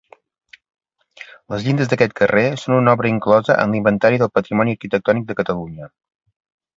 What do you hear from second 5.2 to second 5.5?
de